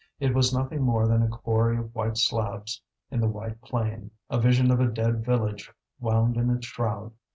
[0.19, 4.39] It was nothing more than a quarry of white slabs in the white plain, a
[4.39, 7.11] vision of a dead village wound in its shroud.